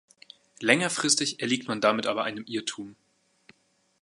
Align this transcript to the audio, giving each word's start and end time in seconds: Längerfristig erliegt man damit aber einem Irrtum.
Längerfristig 0.61 1.41
erliegt 1.43 1.67
man 1.67 1.79
damit 1.79 2.07
aber 2.07 2.23
einem 2.23 2.43
Irrtum. 2.47 2.95